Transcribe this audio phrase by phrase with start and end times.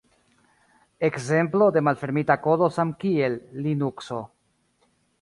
[1.09, 4.23] Ekzemplo de malfermita kodo samkiel Linukso.